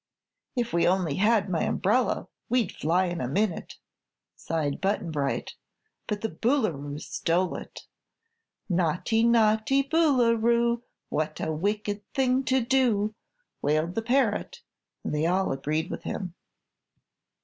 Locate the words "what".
11.09-11.39